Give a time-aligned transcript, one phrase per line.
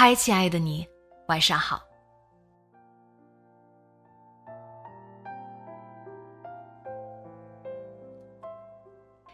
[0.00, 0.86] 嗨，亲爱的你，
[1.26, 1.82] 晚上好。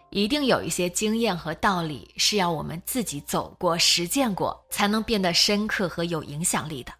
[0.08, 6.90] 一定有一些经验和道理是要我们自己走过、实践过，才能变得深刻和有影响力的。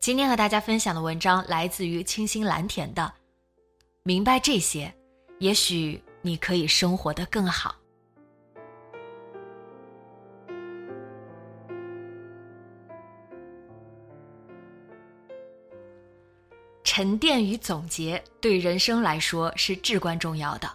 [0.00, 3.12] 今天和大家分享的文章来自于清新蓝田的，
[4.02, 4.90] 明白这些，
[5.40, 7.74] 也许你可以生活的更好。
[16.98, 20.68] 沉淀与总结对人生来说是至关重要的，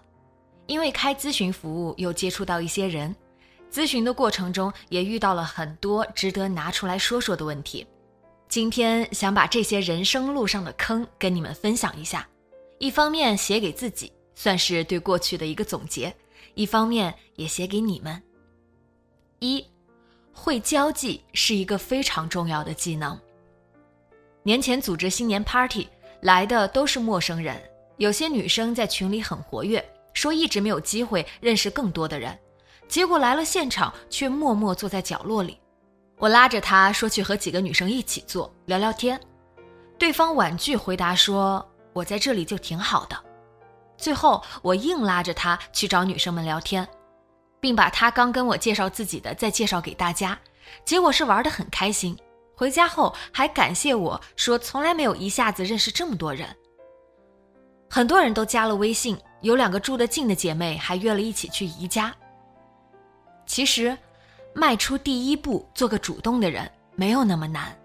[0.67, 3.13] 因为开咨询服务又接触到一些人，
[3.69, 7.85] 咨询的过程中也遇到了很多值得拿出来说说的问题。
[8.47, 12.25] 今天想把这些人生路上的坑跟你们分享一下，
[12.79, 16.09] 一方面写给自己，算是对过去的一个总结；
[16.53, 18.23] 一方面也写给你们。
[19.39, 19.61] 一，
[20.31, 23.19] 会交际是一个非常重要的技能。
[24.43, 25.85] 年前组织新年 party。
[26.23, 27.61] 来的都是陌生人，
[27.97, 32.37] 有些女生在群里很活跃，说一直没有机会认识更多的人，
[32.87, 35.59] 结果来了现场却默默坐在角落里。
[36.17, 39.19] 我拉着她说去和几个女生一起坐聊聊天，
[39.99, 43.17] 对方婉拒回答说我在这里就挺好的。
[43.97, 46.87] 最后我硬拉着她去找女生们聊天，
[47.59, 50.39] 并把她刚跟我介绍自己的再介绍给大家，
[50.85, 52.17] 结果是玩得很开心。
[52.55, 56.47] 回家后还感谢我说从来没有一下子认识这么多人，
[57.89, 62.13] 很多人都加了微信，有两个住得近的姐妹还约了一起去宜家。
[63.45, 63.97] 其实，
[64.53, 67.75] 迈出第一步做个主动的人没有那么难。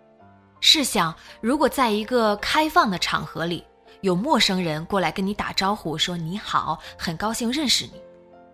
[0.60, 3.64] 试想，如果在一个开放的场合里，
[4.02, 8.02] 有陌生人过来跟你打招呼说你好，很高兴认识你，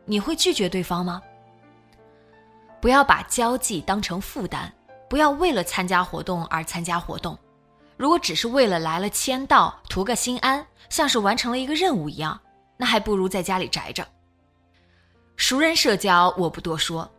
[0.04, 1.20] 你会拒绝对方吗？
[2.80, 4.72] 不要把交际当成负担。
[5.08, 7.38] 不要为了参加活动而参加活动，
[7.96, 12.40] 如果只是为了来了签到图个心安，像是完成了一个任务一样，
[12.76, 14.06] 那还不如在家里宅着。
[15.36, 17.10] 熟人社交我不多说，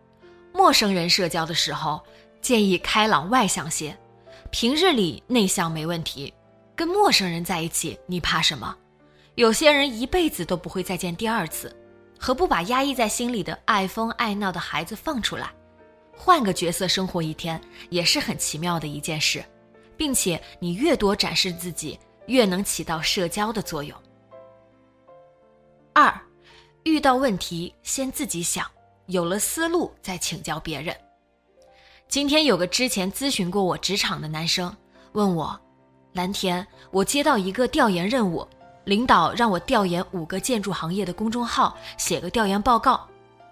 [0.54, 2.02] 陌生人社交的时候
[2.42, 3.96] 建议开朗外向些。
[4.52, 6.34] 平日里内向没问题，
[6.76, 8.74] 跟陌生人在一起你怕什么？
[9.36, 11.76] 有些人一辈子都不会再见第二次，
[12.18, 15.52] 何不把压抑在心里的爱疯爱闹的孩子放出来？
[16.16, 17.60] 换个角色生活一天
[17.90, 19.44] 也是很奇妙的一件事，
[19.96, 23.96] 并且你越多展示自己，越能起到社交的作用。
[25.94, 26.14] 二，
[26.84, 28.66] 遇到问题先自己想，
[29.06, 30.96] 有了思路再请教别人。
[32.08, 34.76] 今天有个之前咨询过我职场的男生
[35.14, 35.60] 问我
[36.14, 38.48] ：“蓝田，我接到一个调研任务，
[38.84, 43.08] 领导让我调研五个建筑行业的公众号，写个调研报告，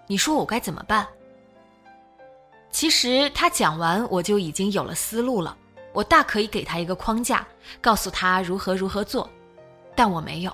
[0.06, 1.06] 你说我该怎么办？”
[2.74, 5.56] 其实他讲完，我就已经有了思路了。
[5.92, 7.46] 我大可以给他一个框架，
[7.80, 9.30] 告诉他如何如何做，
[9.94, 10.52] 但我没有。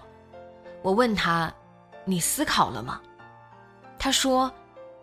[0.82, 1.50] 我问他
[2.04, 3.00] ：“你思考了吗？”
[3.98, 4.52] 他说：“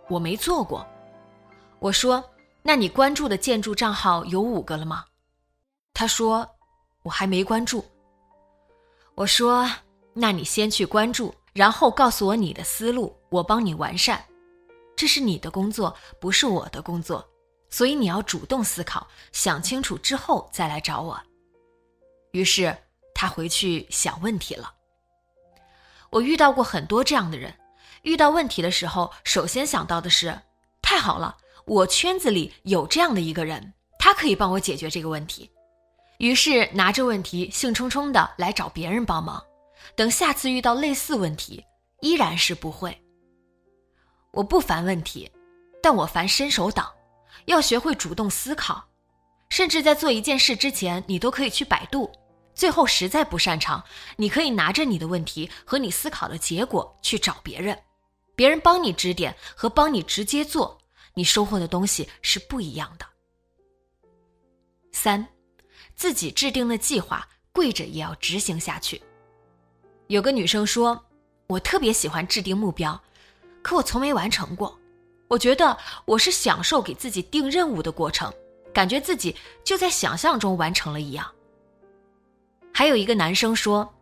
[0.07, 0.85] 我没做过。”
[1.81, 2.23] 我说
[2.61, 5.03] ：“那你关注的建筑账号有五个了吗？”
[5.95, 6.47] 他说
[7.01, 7.83] ：“我还没关注。”
[9.15, 9.67] 我说
[10.13, 14.23] ：“那你先去关注，然后告诉我你的思路，我帮你完善。”
[14.97, 17.25] 这是你的工作，不是我的工作，
[17.69, 21.21] 所以你要主动思考，想清楚之后再来找我。
[22.31, 22.75] 于是
[23.13, 24.73] 他回去想问题了。
[26.09, 27.53] 我遇到过很多这样的人，
[28.01, 30.37] 遇到问题的时候，首先想到的是：
[30.81, 35.49] 太好了，我圈子里有这样的一个人，他可以帮我解决这个问题。
[36.17, 39.43] 于是拿着问题兴冲冲的来找别人帮忙。
[39.95, 41.63] 等下次遇到类似问题，
[42.01, 42.99] 依然是不会。
[44.37, 45.31] 我不烦问题，
[45.81, 46.93] 但我烦伸手党。
[47.45, 48.87] 要学会主动思考，
[49.49, 52.11] 甚至在做一件事之前，你都可以去百度。
[52.53, 53.83] 最后实在不擅长，
[54.15, 57.75] 你可以拿着你的问题和你思考的结果去找别人，
[58.35, 60.77] 别人帮你指点和帮你直接做，
[61.15, 63.07] 你收获的东西是不一样的。
[64.91, 65.27] 三，
[65.95, 69.01] 自己制定的计划，跪着也要执行下去。
[70.07, 71.03] 有个女生说
[71.49, 73.01] ：“我特别喜欢制定目标，
[73.67, 74.79] 可我从没完成过。
[75.27, 78.33] 我觉得我是享受给自己定任务的过程，
[78.73, 81.29] 感觉自己就在想象中完成了一样。”
[82.73, 83.93] 还有一个男生说：“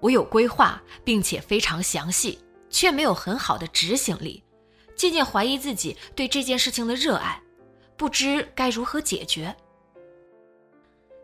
[0.00, 2.38] 我有规划，并且非常详细，
[2.70, 4.42] 却没有很好的执行力，
[4.94, 7.38] 渐渐怀疑自己对这件事情的热爱，
[7.94, 9.54] 不知该如何解决。”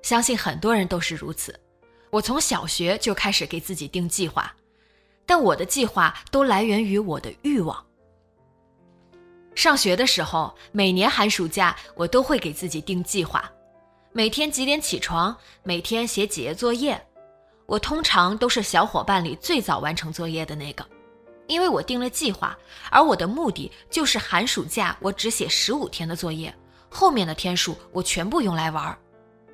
[0.03, 1.59] 相信很多人都是如此。
[2.11, 4.55] 我从小学就开始给自己定计划，
[5.27, 7.85] 但我的计划都来源于我的欲望。
[9.55, 13.51] 上学的时候，每年寒暑假我都会给自己定计划。
[14.13, 15.37] 每天几点起床？
[15.63, 17.01] 每天写几页作业？
[17.67, 20.85] 我通常都是小伙伴里最早完成作业的那个，
[21.47, 22.59] 因为我定了计划，
[22.91, 26.55] 而我的目的就是寒暑假我只写十五天的作业，
[26.91, 28.99] 后面的天数我全部用来玩儿。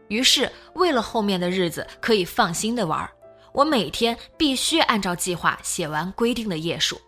[0.09, 3.13] 于是，为了后面的日子可以放心的玩儿，
[3.53, 7.01] 我每天必须按照计划写完规定的页数。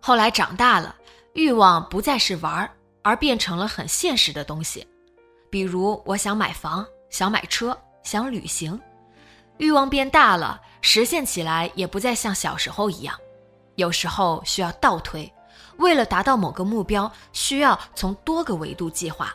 [0.00, 0.94] 后来长大了，
[1.34, 2.70] 欲望不再是玩，
[3.02, 4.86] 而变成了很现实的东西。
[5.50, 8.80] 比如，我想买房，想买车，想旅行，
[9.58, 13.18] 欲望变大了，实现起来也不再像小时候一样。
[13.76, 15.30] 有时候需要倒推，
[15.76, 19.34] 为了达到某个目标，需要从多个维度计划。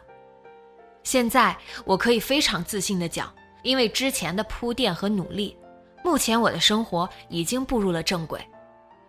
[1.03, 1.55] 现在
[1.85, 3.33] 我可以非常自信地讲，
[3.63, 5.57] 因为之前的铺垫和努力，
[6.03, 8.45] 目前我的生活已经步入了正轨，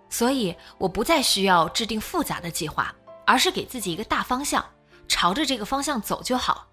[0.09, 2.95] 所以我不再需要制定复杂的计划，
[3.27, 4.65] 而是给自己一个大方向，
[5.09, 6.67] 朝着这个方向走就好。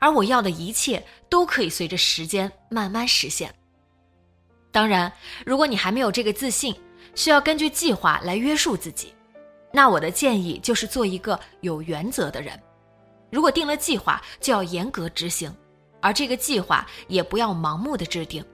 [0.00, 3.54] 而我要的一切都可以随着时间慢慢实现。
[4.70, 5.10] 当然，
[5.46, 6.74] 如果你还没有这个自信，
[7.14, 9.14] 需要根据计划来约束自己，
[9.72, 12.60] 那我的建议就是做一个有原则的人。
[13.30, 15.54] 如果定了计划，就要严格执行，
[16.04, 18.44] 而这个计划也不要盲目的制定。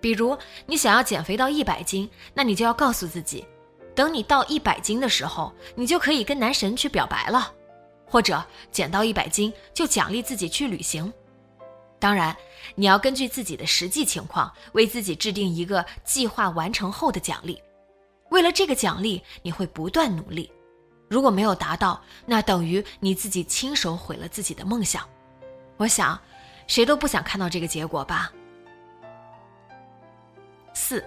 [0.00, 3.44] 比如，你想要减肥到一百斤，那你就要告诉自己，
[3.96, 7.52] 等你到一百斤的时候，你就可以跟男神去表白了。
[8.06, 8.40] 或者
[8.70, 11.12] 减到一百斤就奖励自己去旅行，
[11.98, 12.34] 当然
[12.76, 17.60] 你要根据自己的实际情况为自己制定一个计划完成后的奖励。
[18.30, 20.48] 为了这个奖励，你会不断努力。
[21.10, 25.02] 如果没有达到，那等于你自己亲手毁了自己的梦想。
[25.76, 26.18] 我想，
[26.68, 28.32] 谁都不想看到这个结果吧。
[30.72, 31.04] 四，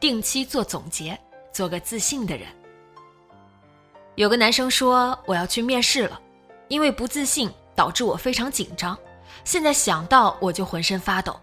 [0.00, 1.18] 定期做总结，
[1.52, 2.48] 做个自信的人。
[4.14, 6.18] 有个男生说：“我要去面试了。”
[6.68, 8.96] 因为不自信导致我非常紧张，
[9.44, 11.38] 现在想到我就浑身发抖。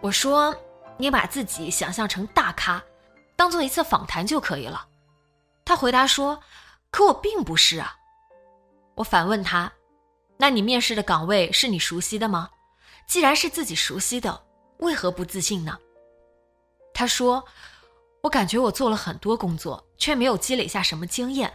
[0.00, 0.54] 我说
[0.96, 2.82] ：“你把自己想象成大咖，
[3.36, 4.86] 当做一次访谈就可以了。”
[5.64, 6.40] 他回答说
[6.90, 7.94] ：“可我并不是啊。”
[8.96, 9.70] 我反问他
[10.40, 12.48] ：“那你面试的岗位是你熟悉的吗？
[13.06, 14.42] 既然是自己熟悉的，
[14.78, 15.78] 为何不自信呢？”
[16.94, 17.44] 他说
[18.24, 21.52] ：“我感觉我做了很多工作，却没有积累下什么经验。”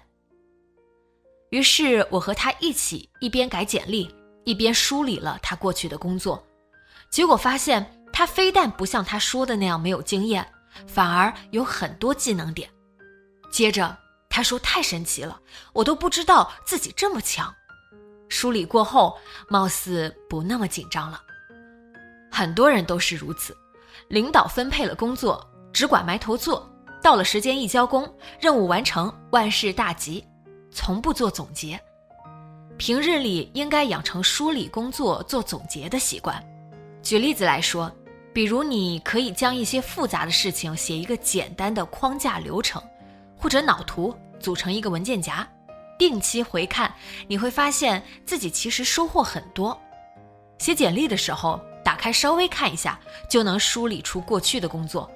[1.50, 4.14] 于是我和他一起一边改简历，
[4.44, 6.46] 一边梳理了他过去的工作，
[7.10, 10.48] 结果发现他非但不像他说的那样没有经验，
[10.86, 12.70] 反而有很多技能点。
[13.52, 13.98] 接着
[14.30, 15.42] 他说：“太神奇了，
[15.74, 17.52] 我都不知道自己这么强。”
[18.30, 19.18] 梳理过后，
[19.48, 21.22] 貌似不那么紧张了。
[22.32, 23.56] 很多人都是如此，
[24.10, 26.70] 领导分配了工作，只管埋头做，
[27.02, 30.24] 到了时间一交工，任务完成，万事大吉。
[30.72, 31.80] 从不做总结，
[32.78, 36.44] 平日里应该养成梳理工作、做总结的习惯。
[37.02, 37.90] 举例子来说，
[38.34, 42.84] 比如你可以将一些复杂的事情写一个简单的框架流程，
[43.38, 45.48] 或者脑图组成一个文件夹，
[45.98, 46.94] 定期回看，
[47.28, 49.80] 你会发现自己其实收获很多。
[50.58, 53.00] 写简历的时候，打开稍微看一下，
[53.30, 55.10] 就能梳理出过去的工作，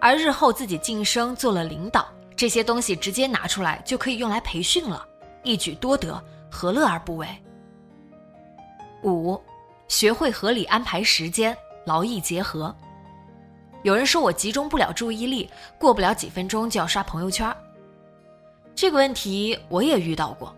[0.00, 2.06] 而日后自己晋升做了领导。
[2.36, 5.06] 这些东西直接拿出来就可以用来培训了，
[5.42, 7.26] 一举多得，何乐而不为？
[9.02, 9.40] 五，
[9.88, 11.56] 学会合理安排时间，
[11.86, 12.74] 劳逸结合。
[13.82, 17.54] 有人说我集中不了注意力，过不了几分钟就要刷朋友圈。
[18.76, 20.54] 这个问题我也遇到过，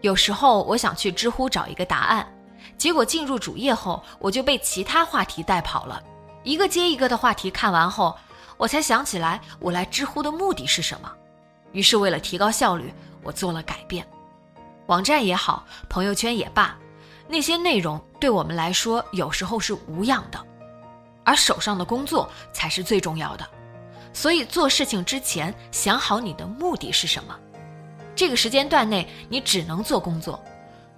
[0.00, 2.24] 有时候我想去知乎找一个答案，
[2.78, 6.00] 结果进入主页后我就被其他话题带跑了，
[6.44, 8.16] 一个接一个的话题看完后。
[8.58, 11.12] 我才想起来，我来知乎的目的是什么。
[11.72, 12.90] 于是，为了提高效率，
[13.22, 14.06] 我做了改变。
[14.86, 16.74] 网站也好，朋友圈也罢，
[17.28, 20.42] 那些内容对我们来说有时候是无氧的，
[21.22, 23.46] 而手上的工作才是最重要的。
[24.14, 27.36] 所以做事情之前，想好你的目的是什么。
[28.16, 30.42] 这个时间段内，你只能做工作，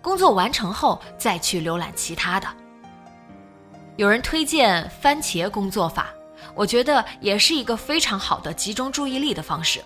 [0.01, 2.47] 工作完成后再去浏览其他的。
[3.97, 6.15] 有人推荐番茄工作法，
[6.55, 9.83] 我觉得也是一个非常好的集中注意力的方式。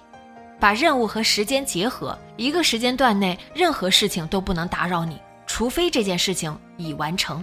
[0.61, 7.43] 把任务和时间结合，一个时间段内任何事情都不能打扰你，除非这件事情已完成。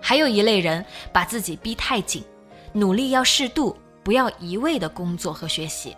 [0.00, 2.24] 还有一类人把自己逼太紧，
[2.72, 5.96] 努力要适度，不要一味的工作和学习，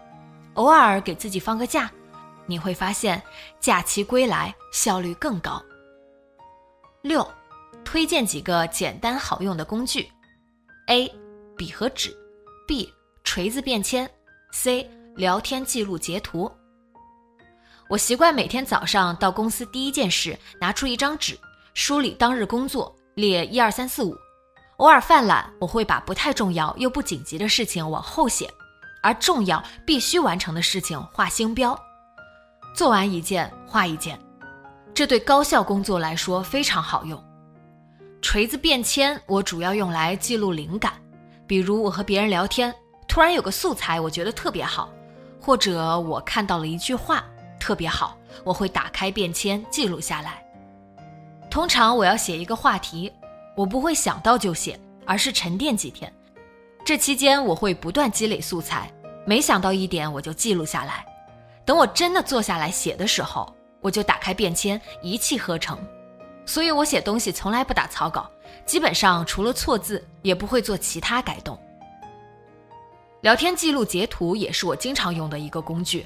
[0.54, 1.90] 偶尔给自己放个假，
[2.46, 3.22] 你会发现
[3.60, 5.62] 假期归来效率更高。
[7.02, 7.26] 六，
[7.84, 10.08] 推荐几个简单好用的工具
[10.86, 11.12] ：A.
[11.56, 12.16] 笔和纸
[12.66, 12.88] ；B.
[13.24, 14.08] 锤子便签
[14.52, 14.86] ；C.
[15.16, 16.50] 聊天记录截图。
[17.88, 21.38] 我习惯每天早上到公司第一件事拿出一张纸，
[21.74, 24.16] 梳理当日工作，列一二三四五。
[24.78, 28.50] 偶尔犯懒，我会把不太重要又不紧急的事情往后写，
[29.02, 31.78] 而重要必须完成的事情画星标。
[32.74, 34.18] 做完一件画一件，
[34.94, 37.22] 这对高效工作来说非常好用。
[38.20, 40.92] 锤子便签我主要用来记录灵感，
[41.46, 42.74] 比如我和别人聊天，
[43.06, 44.90] 突然有个素材，我觉得特别好。
[45.40, 47.24] 或者我看到了一句话
[47.58, 50.40] 特别好，我会打开便签记录下来。
[51.50, 53.12] 通常我要写一个话题，
[53.56, 56.10] 我不会想到就写，而是沉淀几天。
[56.84, 58.88] 这期间我会不断积累素材，
[59.26, 61.04] 每想到一点我就记录下来。
[61.64, 65.78] 等我真的坐下来写的时候，我就打开便签一气呵成。
[66.44, 68.28] 所以我写东西从来不打草稿，
[68.66, 71.56] 基本上除了错字也不会做其他改动。
[73.20, 76.04] 聊天记录截图也是我经常用的一个工具，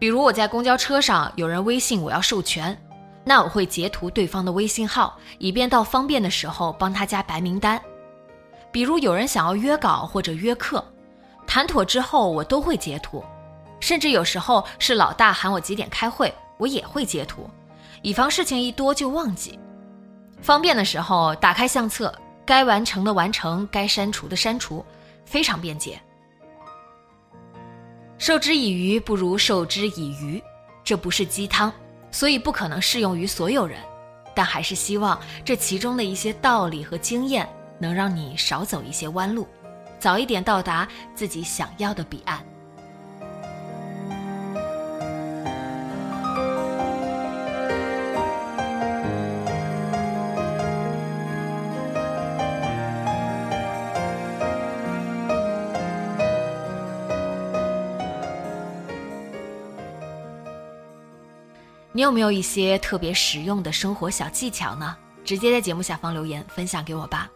[0.00, 2.76] 比如我在公交车上有人微信我要授权，
[3.22, 7.80] 那我会截图对方的微信号，以便到方便的时候帮他加白名单。
[8.72, 10.84] 比如有人想要约稿或者约课，
[11.46, 13.24] 谈妥之后我都会截图，
[13.80, 17.48] 甚至有时候是老大喊我几点开会，我也会截图，
[18.02, 19.58] 以防事情一多就忘记。
[20.42, 22.14] 方便的时候打开相册，
[22.46, 24.84] 该完成的完成，该删除的删除，
[25.24, 26.00] 非常便捷。
[28.18, 30.42] 授之以鱼不如授之以渔，
[30.84, 31.72] 这不是鸡汤，
[32.10, 33.78] 所以不可能适用于所有人。
[34.34, 39.48] 但还是希望这其中的一些道理和经验，能让你少走一些弯路，
[39.98, 42.42] 早一点到达自己想要的彼岸。
[62.00, 64.96] 你有没有一些特别实用的生活小技巧呢？
[65.22, 67.28] 直接在节目下方留言分享给我吧。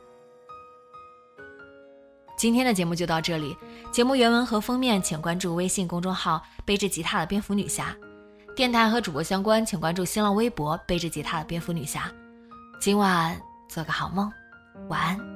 [2.34, 3.54] 今天的节目就到这里，
[3.92, 7.94] 节目原文和封面请关注微信公众号“背着吉他的蝙蝠女侠”，
[8.56, 12.10] 电台和主播相关请关注新浪微博“背着吉他的蝙蝠女侠”。
[12.80, 14.32] 今晚做个好梦，
[14.88, 15.33] 晚安。